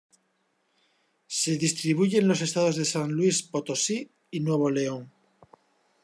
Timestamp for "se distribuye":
1.27-2.17